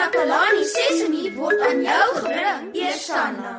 Takalani 0.00 0.64
Sesemi 0.64 1.28
word 1.36 1.60
aan 1.60 1.82
jou 1.84 2.04
gebring, 2.16 2.68
Eersanna. 2.72 3.50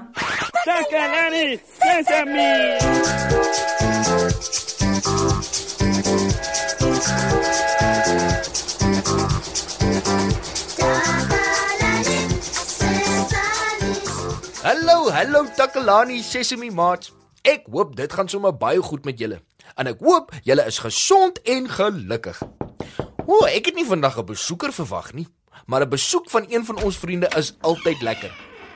Takalani 0.66 1.60
Sesemi. 1.78 2.54
Hallo, 14.64 15.12
hallo 15.12 15.46
Takalani 15.60 16.24
Sesemi 16.26 16.72
maats. 16.72 17.12
Ek 17.46 17.70
hoop 17.70 17.94
dit 18.00 18.14
gaan 18.14 18.32
sommer 18.34 18.58
baie 18.58 18.82
goed 18.82 19.06
met 19.06 19.22
julle. 19.22 19.44
En 19.78 19.92
ek 19.94 20.02
hoop 20.02 20.34
julle 20.42 20.66
is 20.66 20.82
gesond 20.82 21.38
en 21.46 21.70
gelukkig. 21.70 22.42
O, 23.28 23.46
ek 23.46 23.70
het 23.70 23.78
nie 23.78 23.86
vandag 23.86 24.18
'n 24.18 24.26
besoeker 24.26 24.74
verwag 24.74 25.14
nie, 25.14 25.28
maar 25.66 25.82
'n 25.82 25.90
besoek 25.90 26.30
van 26.30 26.46
een 26.50 26.66
van 26.66 26.84
ons 26.84 26.98
vriende 26.98 27.32
is 27.38 27.54
altyd 27.62 28.02
lekker. 28.02 28.32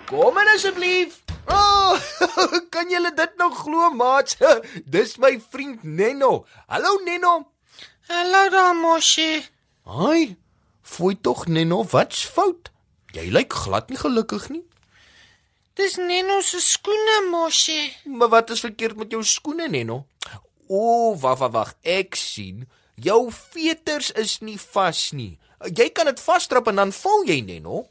Kom 0.06 0.38
in 0.38 0.48
asseblief. 0.54 1.24
O, 1.46 1.54
oh, 1.54 1.98
kan 2.74 2.90
julle 2.90 3.12
dit 3.14 3.32
nou 3.38 3.52
glo 3.54 3.90
maats? 3.90 4.38
Dis 4.96 5.18
my 5.18 5.42
vriend 5.50 5.84
Nenno. 5.84 6.46
Hallo 6.68 7.02
Nenno. 7.04 7.52
Hallo 8.08 8.50
daar, 8.50 8.76
Moshi. 8.76 9.46
Haai. 9.84 10.38
Fooi 10.82 11.22
tog 11.22 11.48
Nenno, 11.48 11.84
wat's 11.84 12.26
fout? 12.26 12.70
Jy 13.14 13.32
lyk 13.32 13.54
glad 13.54 13.90
nie 13.90 13.98
gelukkig 13.98 14.50
nie. 14.50 14.64
Dis 15.76 15.98
Neno 15.98 16.40
se 16.42 16.62
skoene, 16.62 17.18
Moshi. 17.32 17.96
Maar 18.06 18.30
wat 18.30 18.50
is 18.50 18.60
verkeerd 18.60 18.98
met 18.98 19.12
jou 19.12 19.24
skoene, 19.24 19.68
Nenno? 19.68 20.06
O, 20.68 21.16
wag, 21.18 21.38
wag, 21.40 21.52
wag. 21.52 21.74
Ek 21.82 22.16
sien 22.16 22.68
jou 22.96 23.32
veters 23.32 24.12
is 24.12 24.40
nie 24.42 24.58
vas 24.74 25.12
nie. 25.12 25.36
Jy 25.66 25.90
kan 25.96 26.10
dit 26.10 26.20
vasdrap 26.20 26.68
en 26.70 26.82
dan 26.82 26.92
val 26.94 27.24
jy, 27.28 27.40
Nenno. 27.46 27.86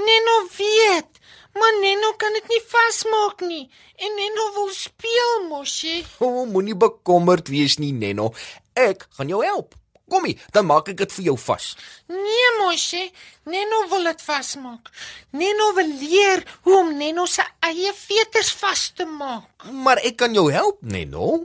Neno 0.00 0.36
weet, 0.56 1.20
maar 1.54 1.76
Neno 1.80 2.14
kan 2.18 2.32
dit 2.38 2.48
nie 2.48 2.62
vasmaak 2.70 3.44
nie. 3.44 3.66
En 4.00 4.16
Neno 4.16 4.46
wil 4.56 4.72
speel, 4.74 5.34
Moshi. 5.50 6.00
O, 6.18 6.46
moenie 6.48 6.76
bekommerd 6.78 7.52
wees 7.52 7.76
nie, 7.78 7.92
Nenno. 7.92 8.32
Ek 8.74 9.06
gaan 9.18 9.28
jou 9.28 9.44
help. 9.44 9.76
Kom 10.10 10.24
hier, 10.26 10.40
dan 10.50 10.66
maak 10.66 10.88
ek 10.90 10.98
dit 11.04 11.12
vir 11.14 11.28
jou 11.28 11.36
vas. 11.38 11.68
Nee, 12.10 12.48
Moshi. 12.58 13.04
Neno 13.50 13.84
wil 13.92 14.08
dit 14.10 14.24
vasmaak. 14.26 14.90
Neno 15.38 15.70
wil 15.76 15.92
leer 16.00 16.42
hoe 16.66 16.80
om 16.80 16.90
Neno 16.98 17.28
se 17.30 17.44
eie 17.68 17.92
veters 17.94 18.50
vas 18.58 18.88
te 18.96 19.06
maak. 19.06 19.68
Maar 19.70 20.02
ek 20.02 20.18
kan 20.24 20.34
jou 20.34 20.48
help, 20.50 20.82
Nenno. 20.82 21.44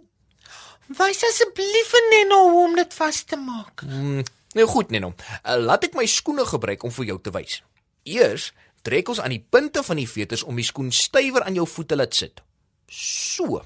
Wys 0.93 1.23
asseblief 1.25 1.87
vir 1.89 2.03
Neno 2.11 2.41
hoe 2.51 2.65
om 2.67 2.75
dit 2.77 2.91
vas 2.93 3.23
te 3.25 3.37
maak. 3.41 3.81
Mm, 3.87 4.21
nou 4.53 4.65
goed, 4.69 4.91
Nenno. 4.93 5.15
Uh, 5.41 5.57
laat 5.57 5.87
ek 5.87 5.97
my 5.97 6.05
skoene 6.05 6.45
gebruik 6.45 6.85
om 6.85 6.93
vir 6.93 7.09
jou 7.09 7.17
te 7.25 7.33
wys. 7.33 7.61
Eers 8.05 8.51
trek 8.85 9.09
ons 9.09 9.21
aan 9.23 9.33
die 9.33 9.41
punte 9.41 9.81
van 9.81 9.97
die 9.97 10.09
veters 10.09 10.43
om 10.45 10.59
die 10.61 10.67
skoen 10.67 10.91
stywer 10.93 11.47
aan 11.47 11.57
jou 11.57 11.65
voete 11.65 11.97
laat 11.97 12.13
sit. 12.13 12.43
So. 12.85 13.63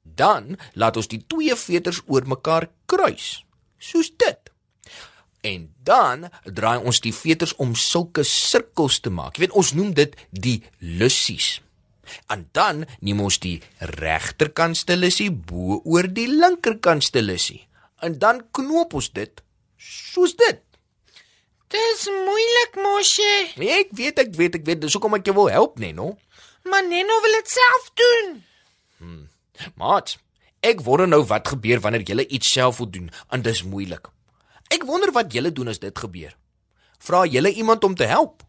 Dan 0.00 0.54
laat 0.78 0.96
ons 0.96 1.10
die 1.10 1.24
twee 1.26 1.56
veters 1.58 2.00
oor 2.06 2.26
mekaar 2.30 2.68
kruis. 2.86 3.42
Soos 3.82 4.12
dit. 4.14 4.52
En 5.42 5.66
dan 5.82 6.28
draai 6.44 6.78
ons 6.78 7.00
die 7.02 7.14
veters 7.14 7.56
om 7.58 7.74
sulke 7.74 8.22
sirkels 8.22 9.00
te 9.02 9.10
maak. 9.10 9.34
Jy 9.36 9.48
weet, 9.48 9.58
ons 9.58 9.74
noem 9.74 9.90
dit 9.96 10.14
die 10.30 10.60
lussies. 10.78 11.58
En 12.32 12.48
dan 12.56 12.84
neem 13.00 13.20
ons 13.20 13.38
die 13.42 13.58
regterkantste 13.78 14.96
lussie 14.96 15.30
bo 15.30 15.80
oor 15.84 16.08
die 16.08 16.28
linkerkantste 16.28 17.22
lussie. 17.22 17.66
En 18.00 18.18
dan 18.18 18.42
knoop 18.56 18.94
ons 18.94 19.10
dit 19.12 19.42
soos 19.80 20.36
dit. 20.36 20.60
Dis 21.70 22.06
moeilik, 22.10 22.78
Moshi. 22.82 23.34
Ek 23.78 23.92
weet, 23.94 24.18
ek 24.18 24.32
weet, 24.34 24.56
ek 24.58 24.64
weet, 24.66 24.80
dis 24.82 24.96
hoekom 24.96 25.14
ek 25.20 25.28
jou 25.30 25.36
wil 25.36 25.50
help, 25.54 25.78
Nenno. 25.78 26.16
Maar 26.66 26.82
Neno 26.86 27.20
wil 27.22 27.36
dit 27.38 27.52
self 27.52 27.90
doen. 28.00 28.32
Maat, 29.78 30.16
ek 30.66 30.82
wonder 30.84 31.08
nou 31.08 31.22
wat 31.30 31.48
gebeur 31.52 31.80
wanneer 31.84 32.04
jy 32.08 32.26
iets 32.26 32.50
self 32.52 32.80
wil 32.82 32.90
doen 32.90 33.10
en 33.30 33.44
dis 33.44 33.62
moeilik. 33.64 34.10
Ek 34.70 34.84
wonder 34.88 35.12
wat 35.12 35.32
julle 35.34 35.52
doen 35.52 35.70
as 35.72 35.80
dit 35.82 35.94
gebeur. 35.98 36.34
Vra 37.00 37.24
julle 37.26 37.52
iemand 37.52 37.84
om 37.84 37.94
te 37.94 38.06
help? 38.06 38.42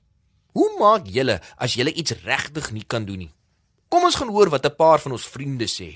Hoe 0.52 0.70
maak 0.80 1.08
julle 1.08 1.40
as 1.56 1.78
julle 1.80 1.94
iets 1.94 2.18
regtig 2.26 2.72
nie 2.76 2.84
kan 2.84 3.06
doen 3.08 3.26
nie? 3.26 3.32
Kom 3.91 4.06
ons 4.07 4.16
gaan 4.16 4.29
hoor 4.31 4.50
wat 4.50 4.66
'n 4.66 4.75
paar 4.75 5.00
van 5.03 5.12
ons 5.12 5.28
vriende 5.28 5.68
sê. 5.68 5.90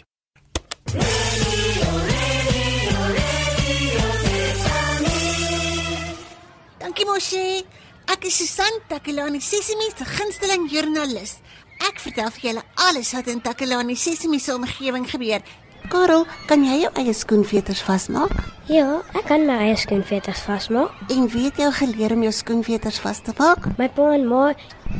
Dankie 6.77 7.05
Moshi. 7.05 7.63
Ek 8.05 8.25
is 8.25 8.37
Susan 8.37 8.75
Takelani 8.87 9.39
Sesimi 9.39 9.87
se 9.97 10.05
gunsteling 10.05 10.69
joernalis. 10.71 11.39
Ek 11.87 11.99
vertel 11.99 12.31
vir 12.31 12.41
julle 12.41 12.63
alles 12.75 13.13
wat 13.13 13.27
in 13.27 13.41
Takelani 13.41 13.95
Sesimi 13.95 14.39
se 14.39 14.53
omgewing 14.53 15.09
gebeur. 15.09 15.41
Karel, 15.89 16.25
kan 16.47 16.63
jy 16.65 16.81
jou 16.81 16.91
eie 17.01 17.13
skoenveters 17.13 17.81
vasmaak? 17.85 18.31
Ja, 18.65 19.01
ek 19.13 19.27
kan 19.29 19.45
my 19.45 19.57
eie 19.67 19.75
skoenveters 19.77 20.41
vasmaak. 20.41 20.89
En 21.13 21.27
wie 21.29 21.45
het 21.45 21.57
jou 21.57 21.71
geleer 21.71 22.15
om 22.15 22.23
jou 22.25 22.31
skoenveters 22.33 22.99
vas 22.99 23.19
te 23.21 23.33
maak? 23.37 23.67
My 23.77 23.89
pa 23.89 24.13
en 24.13 24.27
ma, 24.27 24.53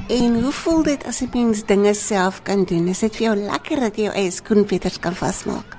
En 0.10 0.42
hoe 0.44 0.52
voel 0.52 0.84
dit 0.84 1.06
as 1.08 1.22
'n 1.22 1.30
mens 1.34 1.66
dinge 1.66 1.94
self 1.94 2.44
kan 2.44 2.64
doen? 2.64 2.88
Is 2.88 3.00
dit 3.00 3.16
vir 3.16 3.26
jou 3.28 3.36
lekker 3.36 3.80
dat 3.80 3.96
jy 3.98 4.04
jou 4.04 4.14
eie 4.14 4.32
skoenveters 4.32 5.00
kan 5.00 5.16
vasmaak? 5.16 5.78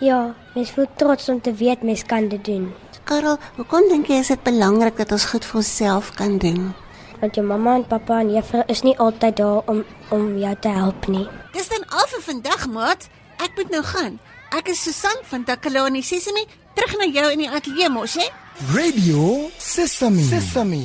ja, 0.00 0.34
mens 0.54 0.70
voel 0.70 0.86
trots 0.96 1.28
om 1.28 1.40
te 1.40 1.52
weet 1.54 1.82
mens 1.82 2.02
kan 2.02 2.28
dit 2.28 2.44
doen. 2.44 2.72
Karel, 3.04 3.38
hoekom 3.56 3.88
dink 3.88 4.06
jy 4.08 4.18
is 4.20 4.28
dit 4.28 4.42
belangrik 4.42 4.96
dat 4.96 5.12
ons 5.12 5.24
goed 5.24 5.44
vir 5.44 5.56
onsself 5.56 6.10
kan 6.14 6.38
doen? 6.38 6.74
Want 7.20 7.34
jou 7.34 7.46
mamma 7.46 7.74
en 7.74 7.86
pappa 7.86 8.20
en 8.20 8.30
juffrou 8.34 8.62
is 8.66 8.82
nie 8.82 8.98
altyd 8.98 9.36
daar 9.36 9.62
om 9.66 9.84
om 10.10 10.38
jou 10.38 10.54
te 10.60 10.68
help 10.68 11.06
nie. 11.08 11.28
Dis 11.52 11.68
dan 11.68 11.84
al 11.88 12.06
vir 12.06 12.20
vandag, 12.22 12.66
maat. 12.68 13.08
Ek 13.36 13.52
moet 13.56 13.70
nou 13.70 13.82
gaan. 13.84 14.18
Ek 14.56 14.70
is 14.72 14.80
Susan 14.82 15.18
van 15.28 15.44
Takalani 15.44 16.00
Sesimi, 16.02 16.46
terug 16.74 16.94
na 16.96 17.08
jou 17.12 17.24
in 17.34 17.42
die 17.44 17.50
ateljee 17.50 17.88
mos, 17.92 18.14
hè? 18.16 18.26
Radio 18.72 19.50
Sesame. 19.60 20.22
Sesame. 20.24 20.82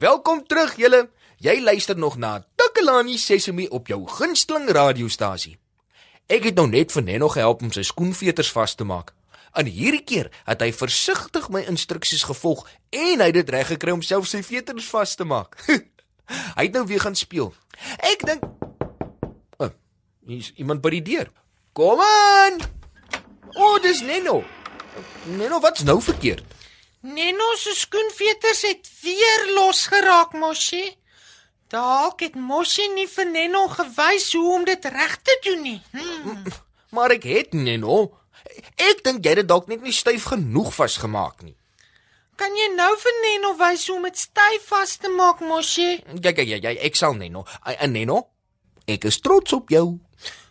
Welkom 0.00 0.40
terug 0.48 0.76
julle. 0.80 1.10
Jy 1.44 1.58
luister 1.60 1.98
nog 1.98 2.16
na 2.16 2.38
Takalani 2.56 3.18
Sesemi 3.18 3.66
op 3.68 3.90
jou 3.92 4.06
gunsteling 4.08 4.70
radiostasie. 4.72 5.58
Ek 6.30 6.46
het 6.48 6.56
nou 6.56 6.68
net 6.70 6.92
vir 6.94 7.04
Nenno 7.04 7.28
gehelp 7.28 7.64
om 7.66 7.72
sy 7.74 7.84
skoenveters 7.84 8.52
vas 8.54 8.74
te 8.74 8.86
maak. 8.88 9.12
En 9.52 9.66
hierdie 9.66 10.04
keer 10.06 10.30
het 10.46 10.62
hy 10.62 10.70
versigtig 10.72 11.50
my 11.52 11.64
instruksies 11.68 12.22
gevolg 12.28 12.64
en 12.94 13.20
hy 13.20 13.28
het 13.28 13.38
dit 13.42 13.52
reg 13.52 13.72
gekry 13.74 13.92
om 13.92 14.04
self 14.06 14.30
sy 14.30 14.40
veters 14.46 14.88
vas 14.88 15.16
te 15.18 15.26
maak. 15.28 15.58
hy 16.56 16.64
het 16.64 16.72
nou 16.78 16.86
weer 16.88 17.02
gaan 17.02 17.18
speel. 17.18 17.52
Ek 18.08 18.24
dink 18.24 18.46
oh, 19.58 19.72
hier's 20.24 20.54
iemand 20.56 20.80
by 20.80 20.94
die 20.96 21.04
deur. 21.12 21.32
Kom 21.72 22.00
in. 22.00 22.60
O, 23.54 23.62
oh, 23.62 23.82
dis 23.82 24.00
Nenno. 24.00 24.42
Nenno, 25.24 25.60
wat's 25.60 25.82
nou 25.82 26.00
verkeerd? 26.02 26.44
Neno 27.00 27.54
se 27.56 27.72
skoenveters 27.74 28.62
het 28.62 28.90
weer 29.02 29.52
losgeraak, 29.54 30.32
Moshi. 30.32 30.96
Dalk 31.70 32.20
het 32.20 32.34
Moshi 32.34 32.88
nie 32.92 33.06
vir 33.08 33.30
Neno 33.30 33.68
gewys 33.72 34.32
hoe 34.34 34.48
om 34.54 34.66
dit 34.68 34.84
reg 34.84 35.14
te 35.22 35.36
doen 35.46 35.62
nie. 35.62 35.78
Hm. 35.92 36.50
Maar 36.90 37.14
ek 37.16 37.24
het 37.30 37.54
Nenno. 37.54 38.10
Ek 38.74 39.00
dink 39.06 39.24
jy 39.24 39.32
het 39.32 39.40
dit 39.42 39.48
dalk 39.48 39.70
net 39.70 39.80
nie 39.86 39.94
styf 39.94 40.26
genoeg 40.32 40.74
vasgemaak 40.74 41.40
nie. 41.46 41.54
Kan 42.36 42.56
jy 42.58 42.68
nou 42.74 42.90
vir 42.98 43.16
Neno 43.22 43.54
wys 43.60 43.86
hoe 43.88 43.96
om 43.96 44.04
dit 44.08 44.18
styf 44.18 44.68
vas 44.68 44.96
te 44.98 45.08
maak, 45.14 45.40
Moshi? 45.40 46.02
Ja 46.20 46.34
ja 46.36 46.44
ja 46.44 46.58
ja, 46.66 46.74
ek 46.84 46.98
sal 46.98 47.14
Nenno. 47.14 47.46
En 47.64 47.94
Nenno, 47.94 48.24
ek 48.84 49.06
is 49.08 49.20
trots 49.24 49.56
op 49.56 49.70
jou. 49.72 50.00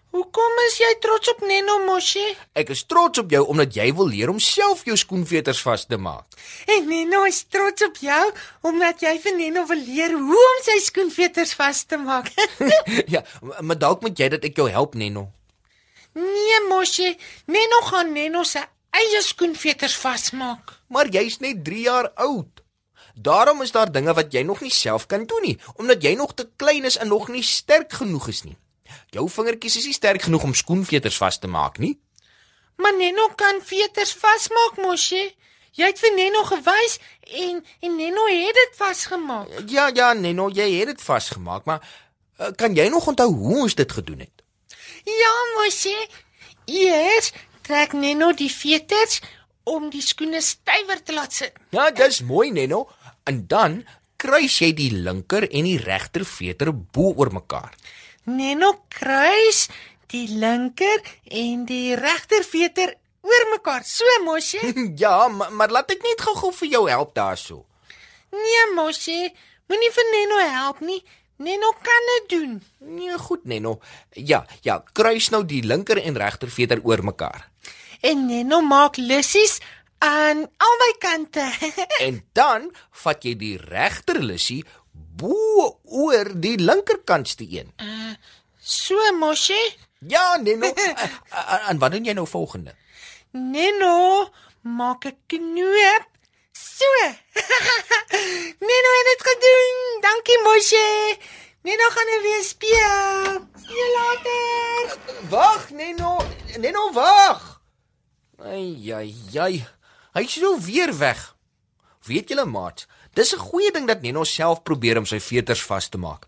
Hoekom 0.09 0.59
is 0.65 0.79
jy 0.81 0.87
trots 1.03 1.29
op 1.29 1.41
Neno, 1.45 1.75
Moshi? 1.85 2.23
Ek 2.57 2.71
is 2.73 2.81
trots 2.89 3.21
op 3.21 3.29
jou 3.29 3.43
omdat 3.53 3.75
jy 3.77 3.91
wil 3.93 4.07
leer 4.09 4.31
om 4.31 4.39
self 4.41 4.79
jou 4.87 4.95
skoenveters 4.97 5.59
vas 5.61 5.83
te 5.85 5.99
maak. 6.01 6.37
En 6.65 6.87
Neno 6.89 7.19
is 7.29 7.43
trots 7.45 7.83
op 7.85 7.99
jou 8.01 8.23
omdat 8.65 9.03
jy 9.05 9.11
vir 9.21 9.35
Neno 9.37 9.67
wil 9.69 9.83
leer 9.85 10.15
hoe 10.17 10.39
om 10.45 10.63
sy 10.65 10.79
skoenveters 10.81 11.53
vas 11.59 11.83
te 11.85 11.99
maak. 12.01 12.31
ja, 13.13 13.21
maar 13.61 13.77
dalk 13.77 14.01
moet 14.01 14.17
jy 14.17 14.31
dat 14.33 14.47
ek 14.49 14.57
jou 14.57 14.65
help, 14.73 14.97
Nenno. 14.97 15.27
nee, 16.17 16.57
Moshi, 16.71 17.11
Neno 17.45 17.81
gaan 17.91 18.09
Neno 18.13 18.41
se 18.43 18.63
eie 18.89 19.21
skoenveters 19.21 19.93
vasmaak. 20.01 20.73
Maar 20.89 21.11
jy's 21.13 21.37
net 21.43 21.61
3 21.67 21.83
jaar 21.85 22.09
oud. 22.17 22.63
Daarom 23.13 23.61
is 23.61 23.75
daar 23.77 23.91
dinge 23.91 24.13
wat 24.17 24.33
jy 24.33 24.41
nog 24.47 24.63
nie 24.65 24.73
self 24.73 25.05
kan 25.05 25.27
doen 25.29 25.45
nie, 25.45 25.59
omdat 25.77 26.01
jy 26.01 26.15
nog 26.17 26.33
te 26.33 26.49
klein 26.57 26.89
is 26.89 26.97
en 26.97 27.13
nog 27.13 27.29
nie 27.29 27.43
sterk 27.45 27.93
genoeg 28.01 28.31
is 28.33 28.41
nie. 28.47 28.57
Jou 29.15 29.29
vingertjies 29.29 29.79
is 29.81 29.89
nie 29.89 29.97
sterk 29.97 30.27
genoeg 30.27 30.43
om 30.43 30.53
skoenveters 30.53 31.17
vas 31.17 31.39
te 31.39 31.47
maak 31.47 31.77
nie. 31.77 31.95
Maar 32.79 32.95
Neno 32.95 33.27
kan 33.35 33.59
veters 33.63 34.13
vasmaak, 34.15 34.77
Moshi. 34.77 35.25
Jy 35.77 35.87
het 35.91 35.99
vir 36.01 36.15
Neno 36.15 36.43
gewys 36.47 36.97
en 37.39 37.59
en 37.85 37.95
Neno 37.95 38.25
het 38.27 38.55
dit 38.57 38.77
vasgemaak. 38.79 39.51
Ja, 39.71 39.89
ja, 39.95 40.13
Nenno, 40.13 40.49
jy 40.49 40.67
het 40.79 40.93
dit 40.93 41.03
vasgemaak, 41.03 41.65
maar 41.69 41.83
uh, 42.39 42.49
kan 42.57 42.75
jy 42.75 42.87
nog 42.89 43.07
onthou 43.07 43.29
hoe 43.33 43.61
ons 43.65 43.75
dit 43.75 43.91
gedoen 43.91 44.25
het? 44.25 44.43
Ja, 45.05 45.33
Moshi. 45.57 45.95
Eers 46.69 47.31
trek 47.65 47.93
Neno 47.93 48.31
die 48.33 48.51
veters 48.51 49.21
om 49.69 49.89
die 49.93 50.01
skoene 50.01 50.41
stywer 50.41 51.03
te 51.03 51.13
laat 51.13 51.33
sit. 51.33 51.55
Ja, 51.75 51.89
dis 51.93 52.23
mooi, 52.25 52.49
Nenno. 52.51 52.87
En 53.29 53.45
dan 53.47 53.83
kruis 54.19 54.57
jy 54.59 54.73
die 54.75 54.91
linker 54.91 55.45
en 55.47 55.67
die 55.67 55.79
regter 55.79 56.25
veter 56.27 56.73
bo 56.73 57.13
oor 57.15 57.31
mekaar. 57.33 57.75
Neno 58.29 58.73
kruis 58.91 59.67
die 60.09 60.27
linker 60.41 61.01
en 61.25 61.65
die 61.69 61.95
regter 61.97 62.45
veter 62.45 62.95
oor 63.25 63.45
mekaar. 63.53 63.85
So 63.85 64.05
mosie. 64.25 64.61
ja, 65.03 65.27
maar, 65.27 65.53
maar 65.53 65.73
laat 65.73 65.93
ek 65.95 66.03
net 66.05 66.21
gou-gou 66.25 66.51
vir 66.61 66.73
jou 66.75 66.83
help 66.89 67.15
daarso. 67.17 67.63
Nee 68.33 68.65
mosie, 68.75 69.31
moenie 69.69 69.93
vir 69.95 70.11
Neno 70.13 70.43
help 70.53 70.83
nie. 70.85 71.01
Neno 71.39 71.71
kan 71.71 72.07
dit 72.13 72.31
doen. 72.33 72.55
Nee, 72.83 73.17
goed 73.17 73.45
Neno. 73.47 73.77
Ja, 74.11 74.43
ja, 74.61 74.81
kruis 74.91 75.29
nou 75.31 75.45
die 75.47 75.61
linker 75.63 76.01
en 76.01 76.19
regter 76.19 76.51
veter 76.51 76.81
oor 76.83 77.03
mekaar. 77.03 77.47
En 78.03 78.25
Neno 78.27 78.59
maak 78.61 78.99
lussies 78.99 79.59
aan 80.03 80.45
albei 80.57 80.93
kante. 80.99 81.47
En 82.07 82.21
dan 82.33 82.69
vat 83.03 83.23
jy 83.23 83.33
die 83.39 83.55
regter 83.59 84.19
lussie 84.23 84.63
bo 85.19 85.79
oor 85.83 86.31
die 86.39 86.57
linkerkantste 86.57 87.45
een. 87.49 87.73
so 88.59 88.95
mosie. 89.19 89.75
Ja, 90.07 90.35
Neno. 90.37 90.73
En- 91.69 91.79
wat 91.79 91.91
doen 91.91 92.03
jy 92.07 92.13
nou 92.13 92.27
volgende? 92.27 92.75
Neno 93.31 94.29
maak 94.61 95.03
'n 95.05 95.17
knoop. 95.27 96.07
So. 96.51 96.85
Neno 98.69 98.89
het 98.97 99.07
dit 99.11 99.21
gedoen. 99.27 100.01
Dankie 100.01 100.39
mosie. 100.43 101.17
Neno 101.61 101.89
gaan 101.89 102.05
nou 102.07 102.21
weer 102.21 102.43
speel. 102.43 103.47
See 103.63 103.75
you 103.75 103.87
later. 103.97 104.97
Wag, 105.29 105.69
Neno. 105.69 106.17
Neno, 106.57 106.91
wag. 106.93 107.61
Ai 108.39 108.91
ai 108.93 109.15
ai. 109.35 109.67
Hy's 110.13 110.35
nou 110.35 110.55
weer 110.61 110.97
weg. 110.97 111.35
Weet 112.07 112.29
julle, 112.29 112.45
maat, 112.45 112.87
dis 113.13 113.33
'n 113.33 113.39
goeie 113.39 113.71
ding 113.71 113.87
dat 113.87 114.01
Neno 114.01 114.23
self 114.23 114.63
probeer 114.63 114.97
om 114.97 115.05
sy 115.05 115.19
veters 115.19 115.63
vas 115.63 115.89
te 115.89 115.97
maak. 115.97 116.25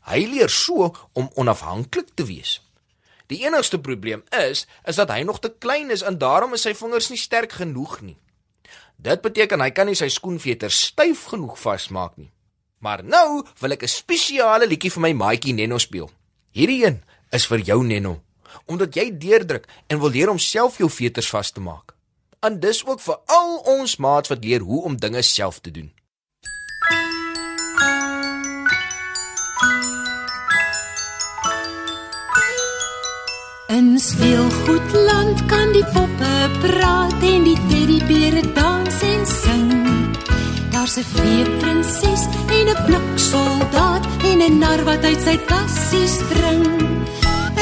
Hy 0.00 0.26
leer 0.26 0.50
so 0.50 0.94
om 1.12 1.30
onafhanklik 1.34 2.08
te 2.14 2.24
wees. 2.24 2.60
Die 3.26 3.44
enigste 3.46 3.78
probleem 3.80 4.22
is, 4.30 4.66
is 4.84 4.96
dat 4.96 5.10
hy 5.10 5.22
nog 5.22 5.40
te 5.40 5.54
klein 5.58 5.90
is 5.90 6.02
en 6.02 6.18
daarom 6.18 6.52
is 6.52 6.66
sy 6.66 6.74
vingers 6.74 7.08
nie 7.08 7.18
sterk 7.18 7.52
genoeg 7.52 8.00
nie. 8.00 8.18
Dit 8.96 9.22
beteken 9.22 9.60
hy 9.60 9.70
kan 9.70 9.86
nie 9.86 9.96
sy 9.98 10.08
skoenveters 10.12 10.80
styf 10.92 11.24
genoeg 11.32 11.56
vasmaak 11.58 12.16
nie. 12.16 12.30
Maar 12.82 13.04
nou 13.04 13.46
wil 13.60 13.72
ek 13.72 13.82
'n 13.82 13.88
spesiale 13.88 14.66
liedjie 14.66 14.90
vir 14.90 15.00
my 15.00 15.12
maatjie 15.12 15.54
Neno 15.54 15.78
speel. 15.78 16.10
Hierdie 16.52 16.84
een 16.84 17.02
is 17.30 17.46
vir 17.46 17.58
jou 17.58 17.84
Neno, 17.84 18.22
omdat 18.66 18.94
jy 18.94 19.18
deurdruk 19.18 19.66
en 19.86 20.00
wil 20.00 20.10
leer 20.10 20.28
om 20.28 20.38
self 20.38 20.78
jou 20.78 20.90
veters 20.90 21.30
vas 21.30 21.50
te 21.50 21.60
maak. 21.60 21.94
En 22.40 22.60
dis 22.60 22.86
ook 22.86 23.00
vir 23.00 23.18
al 23.26 23.56
ons 23.56 23.96
maats 23.96 24.28
wat 24.28 24.44
leer 24.44 24.60
hoe 24.60 24.82
om 24.82 24.96
dinge 24.96 25.22
self 25.22 25.60
te 25.60 25.70
doen. 25.70 25.92
In 33.72 33.98
speelgoedland 33.98 35.46
kan 35.46 35.70
die 35.72 35.84
poppe 35.94 36.32
praat 36.60 37.22
en 37.24 37.46
die 37.46 37.56
teddybeere 37.70 38.42
dans 38.52 38.98
en 39.08 39.22
sing. 39.26 39.70
Daar's 40.74 40.96
'n 41.00 41.06
veeprinses 41.14 42.22
en 42.56 42.66
'n 42.68 42.82
bliksoldaat 42.86 44.04
en 44.28 44.38
'n 44.48 44.58
nar 44.58 44.80
wat 44.84 45.04
uit 45.04 45.22
sy 45.26 45.36
tassie 45.50 46.08
spring. 46.18 46.66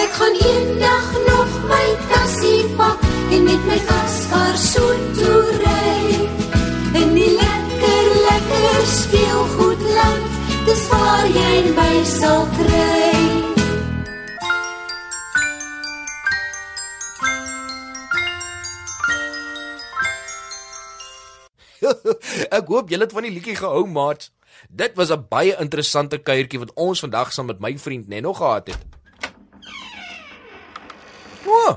Ek 0.05 0.11
gaan 0.19 0.37
eendag 0.51 1.07
nog 1.31 1.51
my 1.73 1.87
tassie 2.11 2.65
pak 2.77 2.99
en 3.35 3.43
met 3.45 3.63
my 3.71 3.81
kaskar 3.91 4.57
so 4.73 4.85
toe 5.19 5.43
ry. 5.65 6.03
In 7.01 7.15
die 7.19 7.33
lekker 7.43 8.07
lekker 8.29 8.83
speelgoedland, 9.01 10.31
Dis 10.67 10.89
waar 10.89 11.27
jy 11.27 11.73
my 11.75 12.05
sal 12.05 12.47
kry. 12.59 13.20
ek 22.59 22.67
hoop 22.69 22.91
julle 22.91 23.07
het 23.07 23.13
van 23.13 23.27
die 23.27 23.33
liedjie 23.35 23.57
gehou, 23.57 23.87
maat. 23.87 24.31
Dit 24.69 24.97
was 24.97 25.11
'n 25.11 25.27
baie 25.29 25.57
interessante 25.59 26.19
kuiertjie 26.19 26.59
wat 26.59 26.75
ons 26.75 27.01
vandag 27.01 27.33
saam 27.33 27.47
met 27.47 27.61
my 27.61 27.79
vriend 27.79 28.09
Neno 28.09 28.33
gehad 28.35 28.67
het. 28.67 28.83
O, 31.47 31.51
oh, 31.51 31.77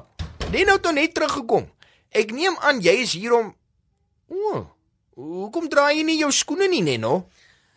Neno 0.52 0.74
het 0.74 0.84
nou 0.84 0.94
net 0.94 1.14
teruggekom. 1.14 1.70
Ek 2.10 2.32
neem 2.32 2.58
aan 2.60 2.82
jy 2.82 2.96
is 3.02 3.14
hier 3.14 3.34
om 3.34 3.56
O, 4.30 4.36
oh, 4.52 4.66
hoekom 5.16 5.70
draai 5.70 5.98
jy 5.98 6.04
nie 6.04 6.18
jou 6.18 6.32
skoene 6.32 6.68
nie, 6.68 6.82
Neno? 6.82 7.30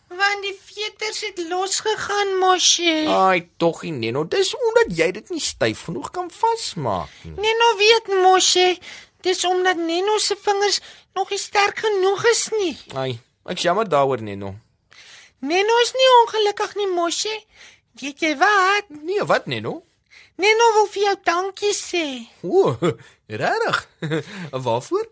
Want 0.07 0.45
die 0.47 0.55
veters 0.55 1.21
het 1.27 1.41
losgegaan 1.51 2.37
mosie. 2.39 3.09
Ai, 3.11 3.49
tog 3.59 3.83
nie, 3.83 3.93
Neno. 3.93 4.23
Dis 4.25 4.55
omdat 4.55 4.95
jy 4.99 5.11
dit 5.19 5.33
nie 5.35 5.43
styf 5.43 5.83
genoeg 5.89 6.13
kan 6.15 6.31
vasmaak 6.31 7.11
nie. 7.25 7.35
Neno 7.35 7.73
weet 7.81 8.13
mosie. 8.23 8.79
Dis 9.27 9.45
omdat 9.45 9.77
Neno 9.77 10.19
se 10.19 10.37
vingers 10.39 10.81
nog 11.15 11.31
nie 11.31 11.39
sterk 11.39 11.79
genoeg 11.83 12.25
is 12.31 12.49
nie. 12.55 12.77
Ai, 12.95 13.19
ek 13.51 13.59
jammer 13.59 13.89
daaroor, 13.89 14.23
Neno. 14.23 14.53
Neno 15.43 15.79
is 15.83 15.93
nie 15.97 16.11
ongelukkig 16.21 16.77
nie 16.79 16.87
mosie. 16.95 17.41
Weet 17.99 18.23
jy 18.23 18.37
wat? 18.39 18.93
Nee, 19.03 19.25
wat, 19.27 19.51
Neno? 19.51 19.81
Neno 20.39 20.71
wil 20.77 20.89
vir 20.95 21.03
jou 21.09 21.17
dankie 21.27 21.75
sê. 21.75 22.05
O, 22.47 22.77
regtig? 23.27 23.83
Waarvoor? 24.67 25.07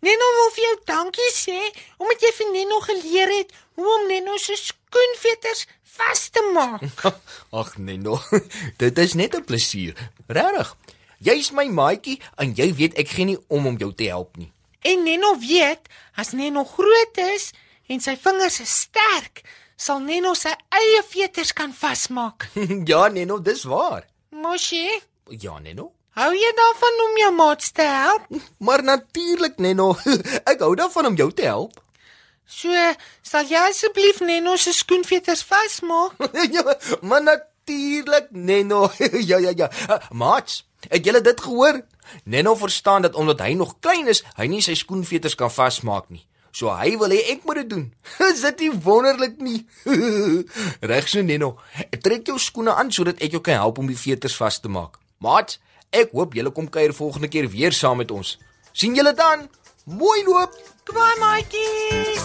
Neno 0.00 0.28
wil 0.38 0.52
vir 0.56 0.64
jou 0.64 0.76
dankie 0.90 1.30
sê 1.36 1.58
omdat 2.00 2.26
jy 2.26 2.30
vir 2.40 2.52
Neno 2.56 2.80
geleer 2.88 3.34
het 3.38 3.54
hoe 3.78 3.90
om 4.00 4.06
Neno 4.10 4.38
se 4.40 4.56
skoenveters 4.58 5.66
vas 5.94 6.28
te 6.32 6.42
maak. 6.56 7.04
Ag 7.60 7.76
Neno, 7.78 8.18
dit 8.82 8.98
is 9.04 9.14
net 9.14 9.36
'n 9.36 9.44
plesier. 9.44 9.94
Regtig. 10.26 10.74
Jy's 11.20 11.50
my 11.52 11.66
maatjie 11.68 12.18
en 12.40 12.54
jy 12.56 12.70
weet 12.78 12.94
ek 13.00 13.08
gee 13.12 13.26
nie 13.28 13.38
om 13.52 13.66
om 13.68 13.76
jou 13.80 13.90
te 13.92 14.08
help 14.08 14.36
nie. 14.40 14.50
En 14.82 15.02
Neno 15.04 15.34
weet 15.42 15.88
as 16.16 16.32
Neno 16.32 16.64
groot 16.64 17.18
is 17.34 17.50
en 17.92 18.00
sy 18.00 18.14
vingers 18.16 18.60
is 18.64 18.72
sterk, 18.86 19.42
sal 19.76 20.00
Neno 20.00 20.32
sy 20.38 20.52
eie 20.72 21.02
veters 21.10 21.52
kan 21.52 21.72
vasmaak. 21.76 22.48
ja, 22.90 23.08
Neno, 23.12 23.38
dis 23.38 23.64
waar. 23.68 24.06
Moshi, 24.30 24.86
Ja, 25.30 25.58
Neno. 25.62 25.92
hou 26.16 26.30
jy 26.34 26.48
daarvan 26.58 26.96
om 27.04 27.18
jou 27.20 27.30
maats 27.36 27.70
te 27.76 27.82
help? 27.86 28.24
Maar 28.66 28.82
natuurlik, 28.82 29.58
Neno. 29.58 29.92
ek 30.50 30.60
hou 30.64 30.72
daarvan 30.78 31.06
om 31.12 31.16
jou 31.20 31.28
te 31.32 31.44
help. 31.46 31.76
So, 32.50 32.72
sal 33.22 33.44
jy 33.46 33.60
asseblief 33.68 34.18
Neno 34.26 34.56
se 34.58 34.72
skoenveters 34.74 35.44
vasmaak? 35.46 36.16
ja, 36.50 36.64
maar 37.02 37.22
natuurlik, 37.22 37.44
Neno. 38.30 38.90
ja, 39.30 39.38
ja, 39.38 39.52
ja. 39.56 39.70
Uh, 39.88 39.98
Mats, 40.10 40.66
het 40.88 41.04
julle 41.04 41.20
dit 41.20 41.40
gehoor? 41.40 41.82
Neno 42.24 42.54
verstaan 42.54 43.02
dat 43.02 43.14
omdat 43.14 43.40
hy 43.40 43.52
nog 43.54 43.76
klein 43.80 44.08
is, 44.08 44.24
hy 44.36 44.46
nie 44.50 44.62
sy 44.62 44.74
skoenveters 44.74 45.34
kan 45.38 45.50
vasmaak 45.50 46.10
nie. 46.10 46.26
So 46.50 46.72
hy 46.74 46.96
wil 46.98 47.12
hê 47.14 47.20
ek 47.36 47.44
moet 47.46 47.62
dit 47.62 47.70
doen. 47.70 47.84
Is 48.32 48.42
dit 48.42 48.66
nie 48.66 48.72
wonderlik 48.82 49.38
nie? 49.38 49.60
Reg 50.90 51.08
so 51.08 51.22
Neno. 51.22 51.54
Trek 52.02 52.26
jou 52.26 52.38
skoene 52.42 52.74
aan 52.74 52.90
sodat 52.90 53.22
ek 53.22 53.38
jou 53.38 53.42
kan 53.44 53.60
help 53.62 53.78
om 53.78 53.90
die 53.90 53.98
veters 53.98 54.36
vas 54.40 54.58
te 54.58 54.68
maak. 54.72 54.98
Maat, 55.22 55.58
ek 55.94 56.14
hoop 56.16 56.34
julle 56.34 56.50
kom 56.54 56.66
kuier 56.70 56.94
volgende 56.96 57.30
keer 57.30 57.50
weer 57.50 57.74
saam 57.76 58.02
met 58.02 58.10
ons. 58.10 58.38
sien 58.72 58.94
julle 58.94 59.14
dan? 59.14 59.48
Mooi 59.84 60.22
loop. 60.26 60.54
Kwaai 60.90 61.16
maatjies. 61.22 62.24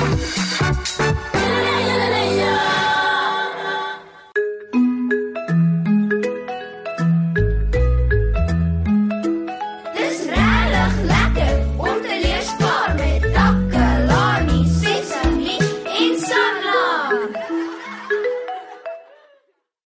Thank 0.00 1.24
you. 1.24 1.29